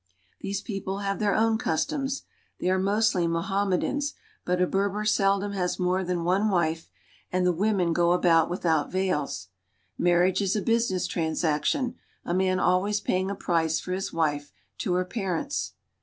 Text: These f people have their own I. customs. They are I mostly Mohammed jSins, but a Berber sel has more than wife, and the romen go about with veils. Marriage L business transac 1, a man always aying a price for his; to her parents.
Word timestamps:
These 0.39 0.61
f 0.61 0.65
people 0.65 0.97
have 1.01 1.19
their 1.19 1.35
own 1.35 1.53
I. 1.53 1.57
customs. 1.63 2.23
They 2.59 2.71
are 2.71 2.79
I 2.79 2.81
mostly 2.81 3.27
Mohammed 3.27 3.81
jSins, 3.81 4.13
but 4.43 4.59
a 4.59 4.65
Berber 4.65 5.05
sel 5.05 5.39
has 5.51 5.77
more 5.77 6.03
than 6.03 6.23
wife, 6.49 6.89
and 7.31 7.45
the 7.45 7.53
romen 7.53 7.93
go 7.93 8.11
about 8.11 8.49
with 8.49 8.63
veils. 8.63 9.49
Marriage 9.99 10.41
L 10.55 10.63
business 10.63 11.07
transac 11.07 11.71
1, 11.75 11.93
a 12.25 12.33
man 12.33 12.59
always 12.59 12.99
aying 13.05 13.29
a 13.29 13.35
price 13.35 13.79
for 13.79 13.91
his; 13.93 14.11
to 14.79 14.93
her 14.95 15.05
parents. 15.05 15.73